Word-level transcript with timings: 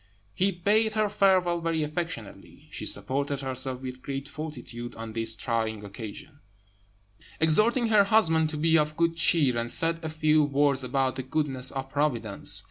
He 0.33 0.51
bade 0.51 0.93
her 0.93 1.09
farewell 1.09 1.61
very 1.61 1.83
affectionately; 1.83 2.69
she 2.71 2.87
supported 2.87 3.41
herself 3.41 3.81
with 3.81 4.01
great 4.01 4.27
fortitude 4.27 4.95
on 4.95 5.13
this 5.13 5.35
trying 5.35 5.85
occasion, 5.85 6.39
exhorting 7.39 7.89
her 7.89 8.05
husband 8.05 8.49
to 8.49 8.57
be 8.57 8.79
of 8.79 8.97
good 8.97 9.15
cheer, 9.15 9.55
and 9.59 9.69
said 9.69 10.03
a 10.03 10.09
few 10.09 10.43
words 10.43 10.83
about 10.83 11.17
the 11.17 11.21
goodness 11.21 11.69
of 11.69 11.91
Providence. 11.91 12.59